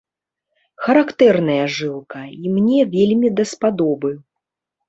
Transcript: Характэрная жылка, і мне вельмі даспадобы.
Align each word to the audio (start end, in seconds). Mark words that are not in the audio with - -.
Характэрная 0.85 1.65
жылка, 1.77 2.21
і 2.43 2.57
мне 2.57 2.79
вельмі 2.97 3.29
даспадобы. 3.41 4.09